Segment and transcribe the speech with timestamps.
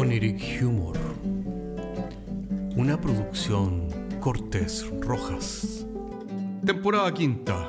[0.00, 0.96] Oniric Humor.
[2.76, 3.88] Una producción
[4.20, 5.84] Cortés Rojas.
[6.64, 7.68] Temporada quinta.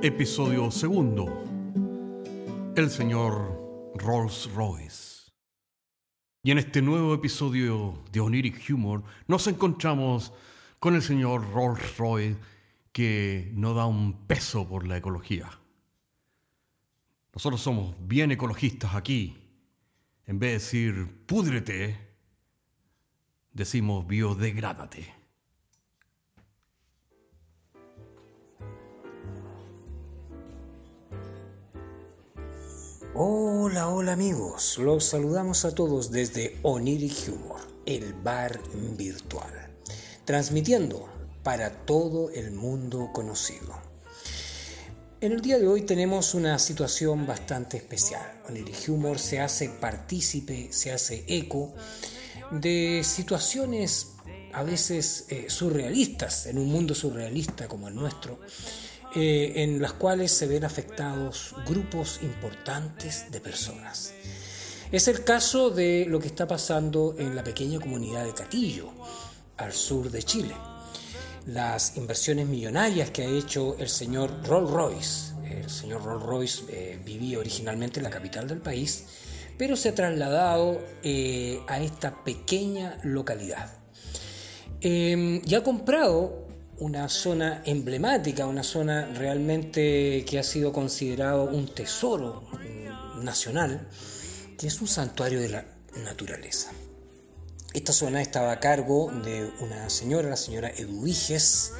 [0.00, 1.42] Episodio segundo.
[2.76, 5.32] El señor Rolls Royce.
[6.44, 10.32] Y en este nuevo episodio de Oniric Humor nos encontramos
[10.78, 12.36] con el señor Rolls Royce
[12.92, 15.50] que no da un peso por la ecología.
[17.34, 19.47] Nosotros somos bien ecologistas aquí
[20.28, 21.96] en vez de decir púdrete,
[23.52, 25.14] decimos biodegrádate.
[33.14, 38.60] Hola, hola amigos, los saludamos a todos desde Oniric Humor, el bar
[38.98, 39.74] virtual,
[40.26, 41.08] transmitiendo
[41.42, 43.87] para todo el mundo conocido.
[45.20, 48.22] En el día de hoy tenemos una situación bastante especial.
[48.48, 51.74] el Humor se hace partícipe, se hace eco
[52.52, 54.12] de situaciones
[54.52, 58.38] a veces eh, surrealistas, en un mundo surrealista como el nuestro,
[59.16, 64.12] eh, en las cuales se ven afectados grupos importantes de personas.
[64.92, 68.92] Es el caso de lo que está pasando en la pequeña comunidad de Catillo,
[69.56, 70.54] al sur de Chile
[71.46, 75.34] las inversiones millonarias que ha hecho el señor Rolls Royce.
[75.44, 79.04] El señor Rolls Royce eh, vivía originalmente en la capital del país,
[79.56, 83.70] pero se ha trasladado eh, a esta pequeña localidad.
[84.80, 86.46] Em, y ha comprado
[86.78, 93.88] una zona emblemática, una zona realmente que ha sido considerado un tesoro mm, nacional,
[94.56, 95.64] que es un santuario de la
[96.04, 96.70] naturaleza.
[97.78, 101.74] Esta zona estaba a cargo de una señora, la señora Eduviges,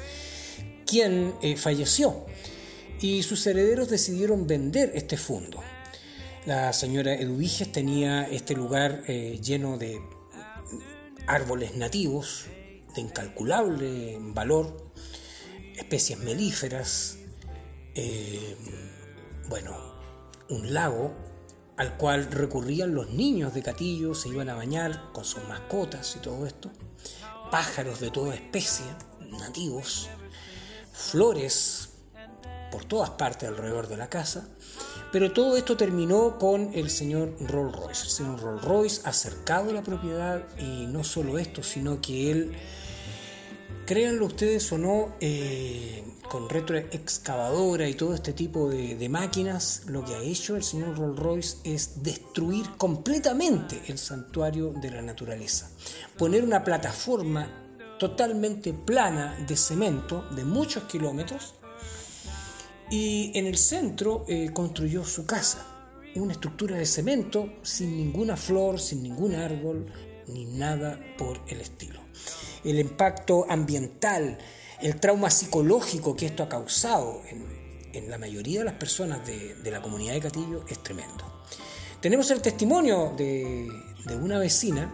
[0.85, 2.25] quien eh, falleció
[3.01, 5.61] y sus herederos decidieron vender este fondo.
[6.45, 9.99] La señora Eduviges tenía este lugar eh, lleno de
[11.27, 12.45] árboles nativos
[12.95, 14.93] de incalculable valor,
[15.75, 17.17] especies melíferas,
[17.93, 18.55] eh,
[19.49, 19.75] bueno,
[20.47, 21.13] un lago
[21.79, 26.19] al cual recurrían los niños de Catillo, se iban a bañar con sus mascotas y
[26.19, 26.69] todo esto,
[27.51, 28.85] pájaros de toda especie,
[29.39, 30.09] nativos,
[30.91, 31.91] flores
[32.69, 34.45] por todas partes alrededor de la casa,
[35.13, 38.03] pero todo esto terminó con el señor Rolls Royce.
[38.03, 42.57] El señor Rolls Royce acercado la propiedad y no solo esto, sino que él,
[43.85, 50.13] créanlo ustedes o no, eh, con retroexcavadora y todo este tipo de, máquinas, lo que
[50.15, 55.69] ha hecho el señor Rolls Royce es destruir completamente el santuario de la naturaleza.
[56.17, 57.49] Poner una plataforma
[57.97, 61.55] totalmente plana de cemento de muchos kilómetros
[62.89, 65.65] y en el centro eh, construyó su casa.
[66.15, 69.91] Una estructura de cemento sin ninguna flor, sin ningún árbol,
[70.27, 71.99] ni nada por el estilo.
[72.63, 74.37] El impacto ambiental,
[74.81, 77.59] el trauma psicológico que esto ha causado en,
[78.09, 81.43] la mayoría de las personas de, la comunidad de Catillo es tremendo.
[82.01, 83.67] Tenemos el testimonio de,
[84.21, 84.91] una vecina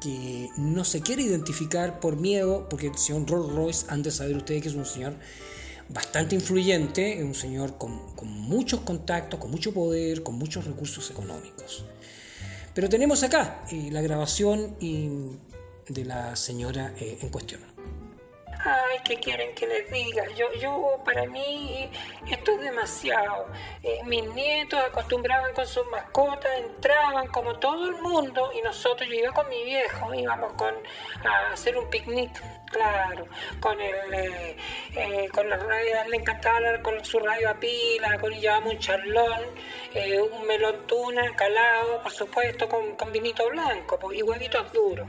[0.00, 4.36] que no se quiere identificar por miedo, porque el señor Rolls Royce, han de saber
[4.36, 5.14] ustedes que es un señor
[5.88, 11.84] bastante influyente, un señor con, muchos contactos, con mucho poder, con muchos recursos económicos.
[12.74, 17.75] Pero tenemos acá eh, la grabación de la señora eh, en cuestión.
[18.68, 20.24] Ay, ¿qué quieren que les diga?
[20.34, 21.88] Yo, yo para mí,
[22.28, 23.46] esto es demasiado.
[23.80, 29.14] Eh, mis nietos acostumbraban con sus mascotas, entraban como todo el mundo y nosotros, yo
[29.14, 30.74] iba con mi viejo, íbamos con,
[31.24, 33.28] a hacer un picnic Claro,
[33.60, 34.56] con el eh,
[34.96, 38.78] eh, con la radio, le encantaba hablar con su radio a pila, con llevamos un
[38.80, 39.40] charlón,
[40.32, 45.08] un melón tuna calado, por supuesto, con, con vinito blanco y huevitos duros.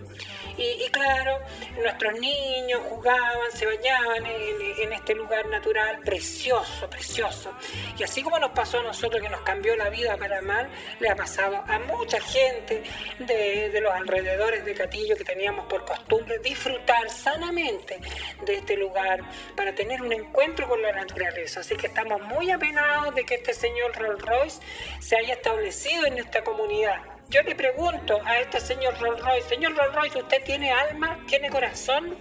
[0.57, 1.39] Y, claro,
[1.79, 7.53] nuestros niños jugaban, se bañaban en, este lugar natural precioso, precioso.
[7.97, 10.67] Y así como nos pasó a nosotros que nos cambió la vida para mal,
[10.99, 12.83] le ha pasado a mucha gente
[13.19, 17.99] de, de los alrededores de Catillo que teníamos por costumbre disfrutar sanamente
[18.43, 19.19] de este lugar
[19.55, 21.59] para tener un encuentro con la naturaleza.
[21.59, 24.61] Así que estamos muy apenados de que este señor Rolls Royce
[24.99, 27.16] se haya establecido en esta comunidad.
[27.29, 31.19] Yo le pregunto a este señor Rolls Royce, señor Rolls Royce, ¿usted tiene alma?
[31.27, 32.15] ¿Tiene corazón?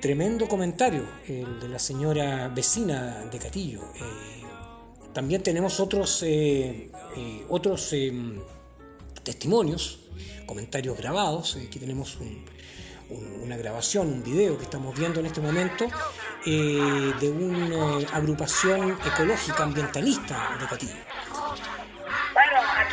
[0.00, 3.82] Tremendo comentario el de la señora vecina de Catillo.
[3.96, 4.42] Eh,
[5.12, 7.92] también tenemos otros, eh, eh, otros
[9.24, 10.08] testimonios,
[10.46, 11.56] comentarios grabados.
[11.56, 12.44] Aquí tenemos un,
[13.42, 15.86] una grabación, un video que estamos viendo en este momento
[16.46, 20.94] eh, de una agrupación ecológica ambientalista de Catillo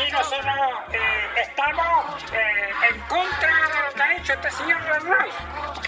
[0.08, 0.56] aquí nosotros
[0.94, 5.30] eh, estamos eh, en contra de lo que ha hecho este señor Bernal.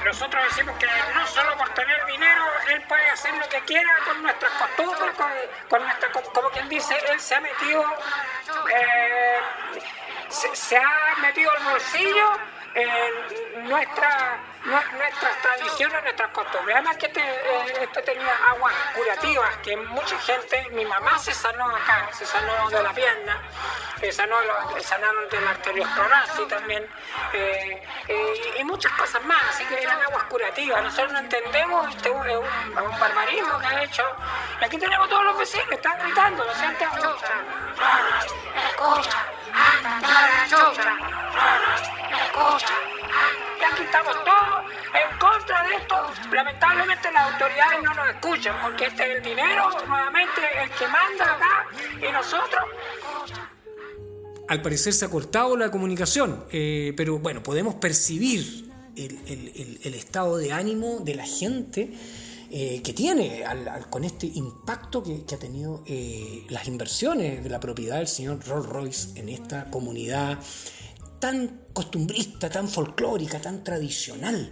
[0.03, 4.21] Nosotros decimos que no solo por tener dinero, él puede hacer lo que quiera con
[4.23, 5.31] nuestras costumbres, con,
[5.69, 7.83] con nuestra, como quien dice, él se ha metido,
[8.73, 9.39] eh,
[10.29, 12.58] se ha metido el bolsillo
[13.63, 16.75] nuestra nuestras tradiciones, nuestras costumbres.
[16.75, 21.75] Además que este, eh, esto tenía aguas curativas, que mucha gente, mi mamá se sanó
[21.75, 23.41] acá, se sanó de la pierna,
[23.99, 24.35] se sanó,
[24.73, 26.87] se sanaron de la arteriosclerosis también,
[27.33, 30.83] eh, eh, y muchas cosas más, así que eran aguas curativas.
[30.83, 34.03] Nosotros no entendemos, este es un, barbarismo que ha hecho.
[34.61, 36.89] Y aquí tenemos todos los vecinos, están gritando, ¿lo sienten?
[38.69, 39.25] Escucha,
[42.39, 42.73] escucha, escucha,
[43.59, 45.95] y aquí estamos todos en contra de esto.
[46.31, 51.35] Lamentablemente las autoridades no nos escuchan porque este es el dinero, nuevamente, el que manda
[51.35, 52.61] acá y nosotros.
[54.47, 60.51] Al parecer se ha cortado la comunicación, eh, pero bueno, podemos percibir el, estado de
[60.51, 61.93] ánimo de la gente
[62.51, 63.43] eh, que tiene
[63.89, 68.65] con este impacto que, ha tenido eh, las inversiones de la propiedad del señor Rolls
[68.65, 70.39] Royce en esta comunidad
[71.19, 74.51] tan costumbrista, tan folclórica, tan tradicional,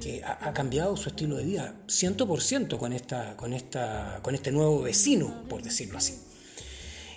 [0.00, 4.82] que ha, cambiado su estilo de vida 100% con, esta, con, esta, con este nuevo
[4.82, 6.18] vecino, por decirlo así.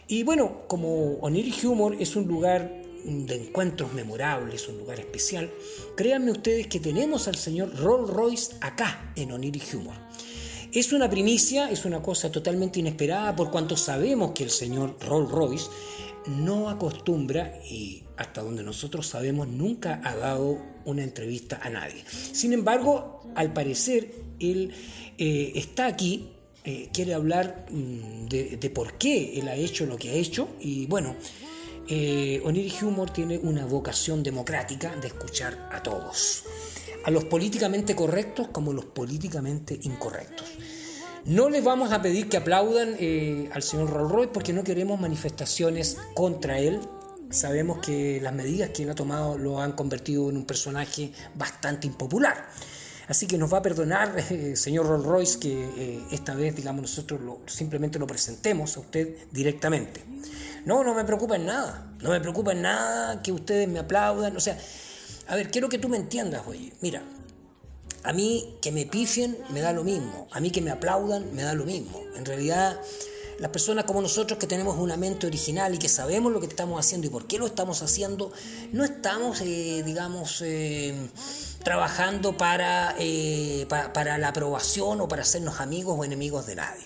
[0.07, 5.51] Y bueno, como Oniri Humor es un lugar de encuentros memorables, un lugar especial,
[5.95, 9.95] créanme ustedes que tenemos al señor Rolls Royce acá en Oniri Humor.
[10.73, 15.31] Es una primicia, es una cosa totalmente inesperada por cuanto sabemos que el señor Rolls
[15.31, 15.69] Royce
[16.27, 22.03] no acostumbra y hasta donde nosotros sabemos nunca ha dado una entrevista a nadie.
[22.07, 24.73] Sin embargo, al parecer él
[25.17, 26.29] eh, está aquí,
[26.65, 30.85] eh, quiere hablar mm, de, por qué él ha hecho lo que ha hecho y
[30.85, 31.15] bueno,
[31.87, 32.41] eh,
[32.81, 36.43] Humor tiene una vocación democrática de escuchar a todos,
[37.05, 40.47] a los políticamente correctos como los políticamente incorrectos.
[41.25, 45.97] No les vamos a pedir que aplaudan eh, al señor Rolls porque no queremos manifestaciones
[46.13, 46.81] contra él.
[47.33, 51.87] Sabemos que las medidas que él ha tomado lo han convertido en un personaje bastante
[51.87, 52.47] impopular.
[53.07, 56.83] Así que nos va a perdonar, eh, señor Rolls Royce, que eh, esta vez, digamos,
[56.83, 60.03] nosotros simplemente lo presentemos a usted directamente.
[60.65, 61.91] No, no me preocupa en nada.
[62.01, 64.37] No me preocupa en nada que ustedes me aplaudan.
[64.37, 64.57] O sea,
[65.27, 66.71] a ver, quiero que tú me entiendas, oye.
[66.81, 67.03] Mira,
[68.03, 71.41] a mí que me pifien me da lo mismo, a mí que me aplaudan me
[71.41, 72.01] da lo mismo.
[72.15, 72.79] En realidad,
[73.39, 76.79] las personas como nosotros que tenemos una mente original y que sabemos lo que estamos
[76.79, 78.31] haciendo y por qué lo estamos haciendo,
[78.71, 81.09] no estamos, eh, digamos, eh,
[81.63, 86.85] trabajando para, eh, para la aprobación o para hacernos amigos o enemigos de nadie.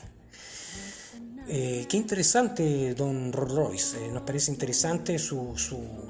[1.48, 4.10] Qué interesante, don Royce.
[4.10, 5.18] Nos parece interesante.
[5.18, 5.54] Su,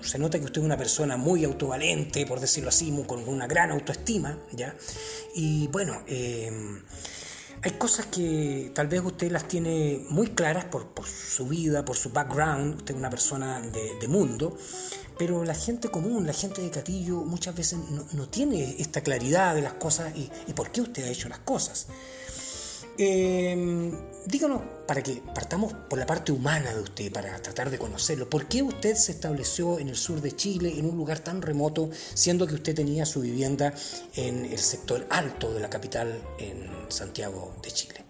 [0.01, 3.69] se nota que usted es una persona muy autovalente, por decirlo así, con una gran
[3.69, 4.35] autoestima.
[4.51, 4.75] ¿ya?
[5.35, 6.01] Y bueno,
[7.63, 12.11] hay cosas que tal vez usted las tiene muy claras por, su vida, por su
[12.11, 12.75] background.
[12.77, 14.57] Usted es una persona de, mundo.
[15.17, 17.79] Pero la gente común, la gente de Catillo, muchas veces
[18.13, 21.87] no, tiene esta claridad de las cosas y, por qué usted ha hecho las cosas.
[22.97, 23.91] Eh,
[24.25, 28.47] díganos, para que partamos por la parte humana de usted, para tratar de conocerlo, ¿por
[28.47, 32.47] qué usted se estableció en el sur de Chile, en un lugar tan remoto, siendo
[32.47, 33.73] que usted tenía su vivienda
[34.15, 38.05] en el sector alto de la capital, en Santiago de Chile?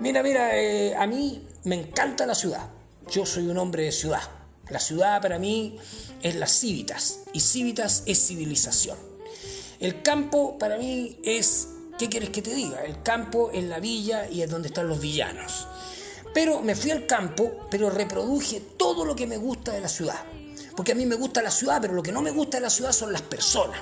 [0.00, 2.68] Mira, mira, eh, a mí me encanta la ciudad.
[3.10, 4.22] Yo soy un hombre de ciudad.
[4.70, 5.76] La ciudad para mí
[6.22, 8.96] es las cívitas y cívitas es civilización.
[9.78, 12.84] El campo para mí es ¿Qué quieres que te diga?
[12.84, 15.68] El campo es la villa y es donde están los villanos.
[16.34, 20.20] Pero me fui al campo, pero reproduje todo lo que me gusta de la ciudad.
[20.76, 22.70] Porque a mí me gusta la ciudad, pero lo que no me gusta de la
[22.70, 23.80] ciudad son las personas.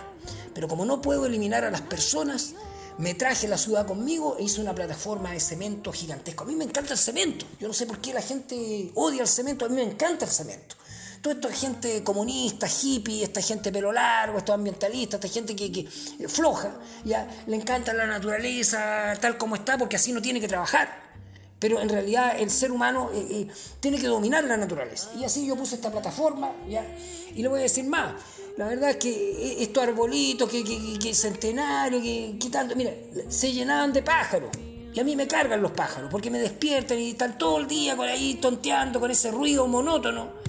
[0.54, 2.52] Pero como no puedo eliminar a las personas,
[2.98, 6.44] me traje la ciudad conmigo e hice una plataforma de cemento gigantesco.
[6.44, 7.46] A mí me encanta el cemento.
[7.58, 9.64] Yo no sé por qué la gente odia el cemento.
[9.64, 10.76] A mí me encanta el cemento
[11.22, 15.80] toda esta gente comunista, hippie, esta gente pelo largo, estos ambientalistas, esta gente que, que
[15.80, 16.74] eh, floja,
[17.04, 21.00] ya le encanta la naturaleza tal como está porque así no tiene que trabajar.
[21.60, 23.48] Pero en realidad el ser humano eh, eh,
[23.78, 25.10] tiene que dominar la naturaleza.
[25.16, 26.84] Y así yo puse esta plataforma, ¿ya?
[27.32, 28.14] y le voy a decir más.
[28.56, 32.92] La verdad es que estos arbolitos, que, que, que centenario, que, que tanto, mira,
[33.28, 34.50] se llenaban de pájaros.
[34.92, 37.96] Y a mí me cargan los pájaros, porque me despiertan y están todo el día
[37.96, 40.42] por ahí tonteando con ese ruido monótono.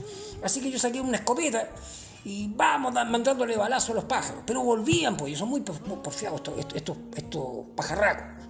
[0.44, 1.70] Así que yo saqué una escopeta
[2.26, 4.44] y vamos mandándole balazos a los pájaros.
[4.46, 7.46] Pero volvían, pues, y son muy porfiados estos, estos, estos
[7.76, 8.44] pajarracos.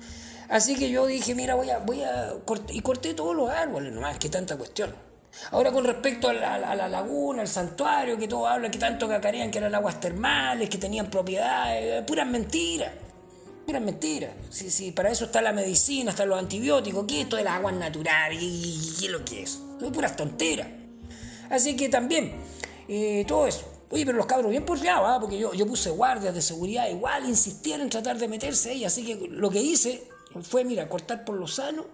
[0.50, 2.34] Así que yo dije, mira, voy a, voy a
[2.70, 4.94] y corté todos los árboles nomás, que tanta cuestión.
[5.52, 9.58] Ahora con respecto a la, laguna, al santuario, que todos hablan que tanto cacarean que
[9.58, 12.92] eran aguas termales, que tenían propiedades, puras mentiras.
[13.66, 14.32] Puras mentiras.
[14.50, 17.56] Sí, sí, para eso está la medicina, están los antibióticos, ¿qué es esto de las
[17.56, 18.38] aguas naturales?
[18.38, 19.60] ¿Qué, qué es lo que es?
[19.80, 20.68] Son puras tonteras.
[21.50, 22.34] Así que también,
[22.88, 23.66] eh, todo eso.
[23.90, 25.18] Oye, pero los cabros bien porfiados, ¿ah?
[25.20, 29.06] porque yo, yo puse guardias de seguridad, igual insistían en tratar de meterse ahí, así
[29.06, 30.04] que lo que hice
[30.42, 31.86] fue, mira, cortar por lo sano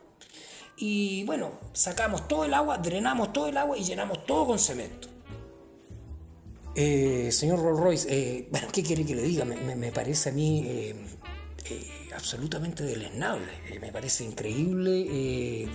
[0.77, 5.10] y bueno, sacamos todo el agua, drenamos todo el agua y llenamos todo con cemento.
[6.74, 9.44] Eh, señor Rolls Royce, eh, ¿qué quiere que le diga?
[9.44, 10.94] Me, parece a mí
[12.15, 13.51] absolutamente deleznable,
[13.82, 15.68] me parece increíble,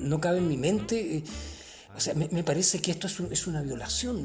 [0.00, 1.22] no cabe en mi mente
[1.96, 4.22] o sea, me, parece que esto es, una violación.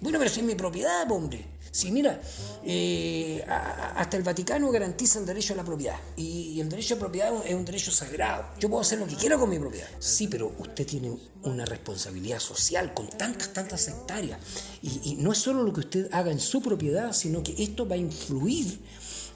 [0.00, 1.44] Bueno, pero es mi propiedad, hombre.
[1.70, 2.20] Si mira,
[2.64, 5.96] eh, hasta el Vaticano garantiza el derecho a la propiedad.
[6.16, 8.46] Y, el derecho a propiedad es un derecho sagrado.
[8.58, 9.88] Yo puedo hacer lo que quiera con mi propiedad.
[10.00, 14.40] Sí, pero usted tiene una responsabilidad social con tantas, tantas hectáreas.
[14.82, 17.94] Y no es solo lo que usted haga en su propiedad, sino que esto va
[17.94, 18.80] a influir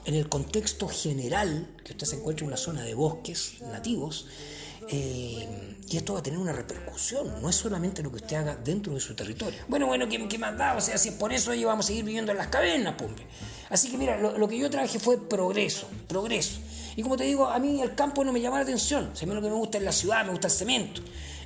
[0.05, 4.25] en el contexto general, que usted se encuentra en una zona de bosques nativos,
[4.95, 8.93] y esto va a tener una repercusión, no es solamente lo que usted haga dentro
[8.93, 9.59] de su territorio.
[9.67, 10.75] Bueno, bueno, ¿qué, más da?
[10.75, 13.23] O sea, si es por eso, vamos a seguir viviendo en las cavernas, pompe.
[13.69, 16.59] Así que mira, lo, que yo traje fue progreso, progreso.
[16.95, 19.11] Y como te digo, a mí el campo no me llama la atención.
[19.21, 21.01] A mí lo que me gusta es la ciudad, me gusta el cemento.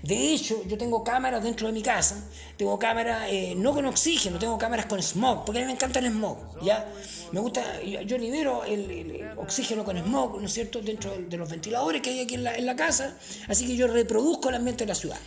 [0.06, 2.24] De hecho, yo tengo cámaras dentro de mi casa,
[2.58, 5.98] tengo cámaras eh, no con oxígeno, tengo cámaras con smog, porque a mí me encanta
[5.98, 6.88] el smog, ¿ya?
[7.32, 12.04] Me gusta, yo libero el, oxígeno con smog, ¿no es cierto?, dentro de, los ventiladores
[12.04, 15.18] que hay aquí en la, casa, así que yo reproduzco el ambiente de la ciudad.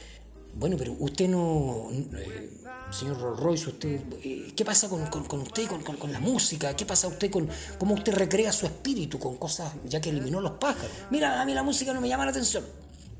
[0.54, 2.50] Bueno, pero usted no, eh,
[2.90, 6.76] señor Rolls Royce, usted, eh, ¿qué pasa con, usted, con, con, la música?
[6.76, 10.52] ¿Qué pasa usted con cómo usted recrea su espíritu con cosas ya que eliminó los
[10.52, 10.90] pájaros?
[11.11, 12.64] Mira, a mí la música no me llama la atención.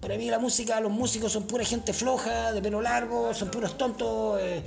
[0.01, 3.77] Para mí la música, los músicos son pura gente floja, de pelo largo, son puros
[3.77, 4.63] tontos, eh,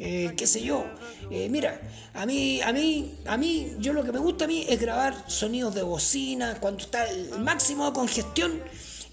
[0.00, 0.84] eh, qué sé yo.
[1.30, 1.80] Eh, mira,
[2.14, 5.14] a mí, a mí, a mí, yo lo que me gusta a mí es grabar
[5.28, 8.60] sonidos de bocina, cuando está el máximo de congestión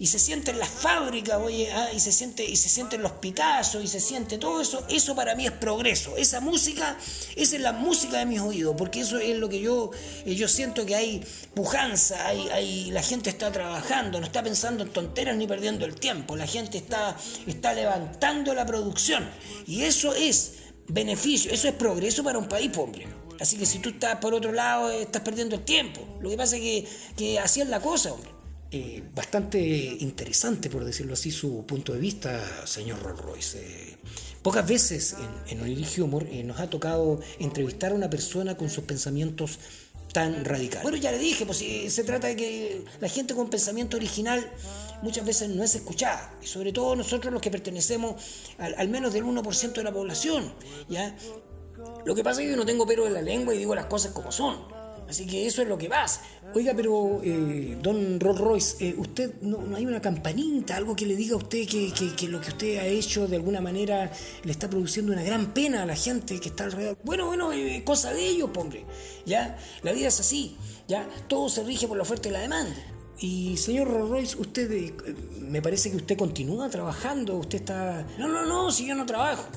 [0.00, 3.12] y se siente en las fábricas, oye, ah, y se siente, y se sienten los
[3.12, 6.16] pitazos, y se siente todo eso, eso para mí es progreso.
[6.16, 6.96] Esa música,
[7.36, 9.90] esa es la música de mis oídos, porque eso es lo que yo,
[10.24, 14.90] eh, yo siento que hay pujanza, hay, la gente está trabajando, no está pensando en
[14.90, 17.14] tonteras ni perdiendo el tiempo, la gente está,
[17.46, 19.28] está levantando la producción.
[19.66, 20.54] Y eso es
[20.88, 23.06] beneficio, eso es progreso para un país, hombre.
[23.38, 26.00] Así que si tú estás por otro lado, estás perdiendo el tiempo.
[26.22, 26.88] Lo que pasa es que,
[27.18, 28.39] que así es la cosa, hombre.
[28.72, 33.58] Eh, bastante interesante, por decirlo así, su punto de vista, señor Rolls Royce.
[33.58, 33.96] Eh,
[34.42, 35.16] pocas veces
[35.48, 39.58] en, en Humor eh, nos ha tocado entrevistar a una persona con sus pensamientos
[40.12, 40.84] tan radicales.
[40.84, 44.48] Bueno, ya le dije, pues si se trata de que la gente con pensamiento original
[45.02, 48.22] muchas veces no es escuchada, y sobre todo nosotros los que pertenecemos
[48.58, 50.52] al, menos del 1% de la población,
[50.88, 51.16] ¿ya?
[52.04, 53.86] Lo que pasa es que yo no tengo pelo en la lengua y digo las
[53.86, 54.79] cosas como son.
[55.10, 56.22] Así que eso es lo que pasa.
[56.54, 61.16] Oiga, pero eh, don Rolls Royce, eh, ¿usted no, hay una campanita, algo que le
[61.16, 64.08] diga a usted que, lo que usted ha hecho de alguna manera
[64.44, 66.96] le está produciendo una gran pena a la gente que está alrededor?
[67.02, 68.84] Bueno, bueno, eh, cosa de ellos, hombre.
[69.26, 70.56] Ya, la vida es así.
[70.86, 72.76] Ya, todo se rige por la oferta y la demanda.
[73.18, 74.92] Y señor Rolls Royce, usted,
[75.40, 78.06] me parece que usted continúa trabajando, usted está...
[78.16, 79.48] No, no, no, si yo no trabajo.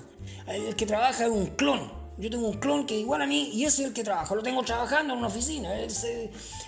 [0.47, 2.02] El que trabaja es un clon.
[2.17, 4.35] Yo tengo un clon que es igual a mí y ese es el que trabaja.
[4.35, 5.69] Lo tengo trabajando en una oficina.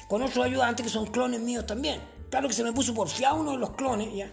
[0.08, 2.02] con otros ayudantes que son clones míos también.
[2.30, 4.30] Claro que se me puso por fiar uno de los clones, ¿ya?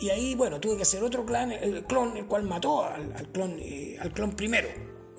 [0.00, 3.56] Y ahí, bueno, tuve que hacer otro clon, el clon, el cual mató al, clon,
[3.60, 4.68] eh, al clon primero.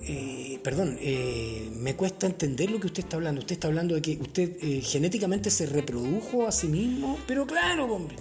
[0.00, 3.40] Eh, perdón, eh, me cuesta entender lo que usted está hablando.
[3.40, 7.18] Usted está hablando de que usted genéticamente se reprodujo a sí mismo.
[7.26, 8.16] Pero claro, hombre.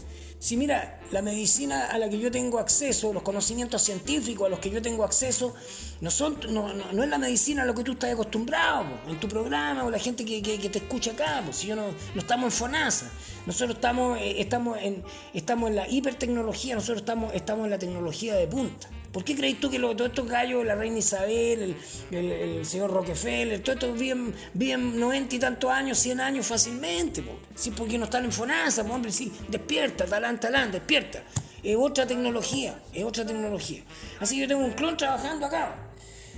[0.46, 4.60] Si mira, la medicina a la que yo tengo acceso, los conocimientos científicos a los
[4.60, 5.56] que yo tengo acceso,
[6.02, 9.28] no, son, no, no, es la medicina a lo que tú estás acostumbrado en tu
[9.28, 11.44] programa o la gente que, te escucha acá.
[11.52, 13.10] si yo no, no estamos en FONASA,
[13.48, 18.36] nosotros estamos, eh, estamos, en, estamos en la hipertecnología, nosotros estamos, estamos en la tecnología
[18.36, 18.88] de punta.
[19.16, 21.74] ¿Por qué creéis tú que todos estos gallos, la reina Isabel,
[22.12, 27.24] el, señor Rockefeller, todos estos viven, viven 90 y tantos años, 100 años fácilmente?
[27.56, 31.24] Sí, porque no están en FONASA, hombre, sí, despierta, talán, talán, despierta.
[31.64, 33.84] Es otra tecnología, es otra tecnología.
[34.20, 35.78] Así que yo tengo un clon trabajando acá.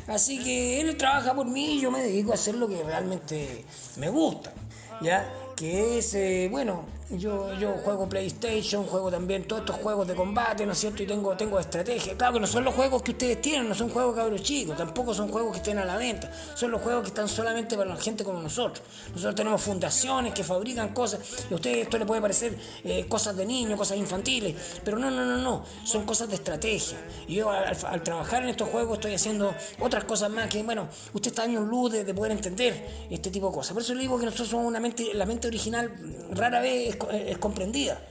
[0.05, 3.65] Así que él trabaja por mí y yo me dedico a hacer lo que realmente
[3.95, 4.53] me gusta.
[5.01, 5.33] ¿ya?
[5.55, 10.65] que es, eh, bueno, yo, yo juego PlayStation, juego también todos estos juegos de combate,
[10.65, 11.03] ¿no es cierto?
[11.03, 12.17] Y tengo, tengo estrategia.
[12.17, 15.13] Claro que no son los juegos que ustedes tienen, no son juegos cabros chicos, tampoco
[15.13, 17.95] son juegos que estén a la venta, son los juegos que están solamente para la
[17.95, 18.85] gente como nosotros.
[19.09, 23.37] Nosotros tenemos fundaciones que fabrican cosas, y a ustedes esto le puede parecer eh, cosas
[23.37, 26.97] de niños, cosas infantiles, pero no, no, no, no, son cosas de estrategia.
[27.27, 31.29] Y yo al, trabajar en estos juegos estoy haciendo otras cosas más que, bueno, usted
[31.29, 33.73] está en un luz de, poder entender este tipo de cosas.
[33.73, 35.93] Por eso le digo que nosotros somos una mente, la mente original
[36.31, 38.01] rara vez es, comprendida.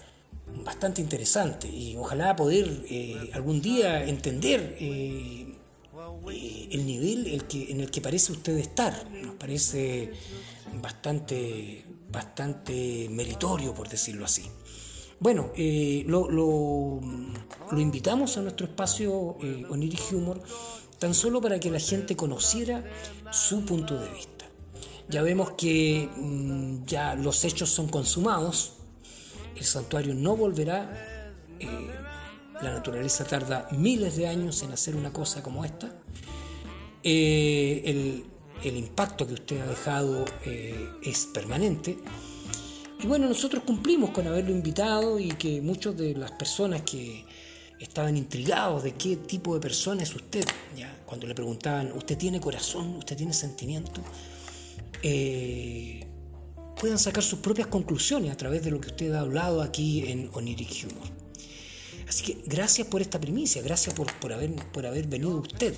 [0.64, 5.54] Bastante interesante y ojalá poder eh, algún día entender eh,
[6.30, 9.10] eh, el nivel el que, en el que parece usted estar.
[9.10, 10.12] Nos parece
[10.80, 14.44] bastante, bastante meritorio, por decirlo así.
[15.18, 15.50] Bueno,
[16.06, 17.00] lo, lo,
[17.80, 19.38] invitamos a nuestro espacio
[19.70, 20.42] Oniri Humor
[20.98, 22.84] tan solo para que la gente conociera
[23.30, 24.36] su punto de vista.
[25.08, 28.72] Ya vemos que mm, ya los hechos son consumados,
[29.56, 30.90] el santuario no volverá,
[31.58, 31.68] eh,
[32.62, 35.92] la naturaleza tarda miles de años en hacer una cosa como esta,
[37.02, 41.98] eh, el, impacto que usted ha dejado eh, es permanente.
[43.00, 47.24] Y bueno, nosotros cumplimos con haberlo invitado y que muchas de las personas que
[47.78, 50.44] estaban intrigados de qué tipo de persona es usted,
[51.04, 52.96] cuando le preguntaban, ¿usted tiene corazón?
[52.96, 54.00] ¿Usted tiene sentimiento?
[56.80, 60.30] Puedan sacar sus propias conclusiones a través de lo que usted ha hablado aquí en
[60.32, 61.08] Oniric Humor.
[62.08, 65.74] Así que gracias por esta primicia, gracias por, por, haber, por haber venido usted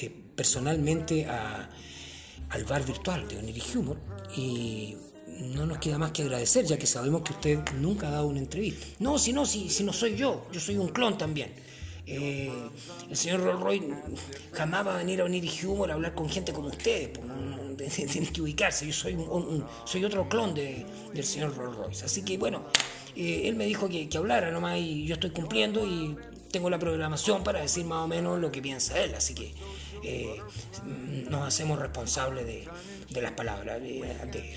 [0.00, 3.98] eh, personalmente al bar virtual de Oniric Humor
[4.36, 4.96] y
[5.40, 8.38] no nos queda más que agradecer ya que sabemos que usted nunca ha dado una
[8.38, 8.86] entrevista.
[8.98, 11.52] No, si no, si, si no soy yo, yo soy un clon también.
[12.06, 12.52] Eh,
[13.08, 13.94] el señor Roy
[14.52, 17.10] jamás va a venir a Oniric Humor a hablar con gente como ustedes.
[17.18, 18.86] Pues, tienen que ubicarse.
[18.86, 22.04] Yo soy, otro clon de, del señor Rolls Royce.
[22.04, 22.64] Así que bueno,
[23.16, 26.16] eh, él me dijo que, hablara nomás y yo estoy cumpliendo y
[26.50, 29.14] tengo la programación para decir más o menos lo que piensa él.
[29.14, 29.54] Así que
[30.02, 30.36] eh,
[31.30, 34.00] nos hacemos responsables de, las palabras de,
[34.32, 34.56] de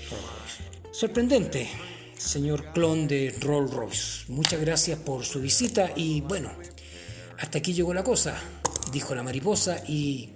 [0.92, 1.68] Sorprendente,
[2.16, 4.24] señor clon de Rolls Royce.
[4.28, 6.50] Muchas gracias por su visita y bueno,
[7.38, 8.34] hasta aquí llegó la cosa,
[8.92, 10.30] dijo la mariposa y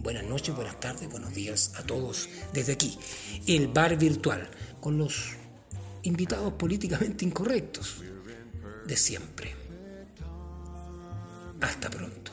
[0.00, 2.96] Buenas noches, buenas tardes, buenos días a todos desde aquí,
[3.48, 4.48] el bar virtual,
[4.80, 5.34] con los
[6.02, 8.02] invitados políticamente incorrectos
[8.86, 9.54] de siempre.
[11.60, 12.32] Hasta pronto.